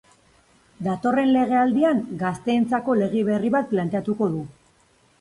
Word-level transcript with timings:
Datorren 0.87 1.29
legealdian 1.35 2.01
gazteentzako 2.23 2.99
lege 3.05 3.25
berri 3.31 3.55
bat 3.61 3.73
planteatuko 3.75 4.35
du. 4.37 4.45